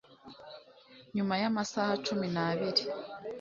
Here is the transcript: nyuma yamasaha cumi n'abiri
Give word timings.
nyuma 1.15 1.33
yamasaha 1.41 1.93
cumi 2.05 2.27
n'abiri 2.35 2.83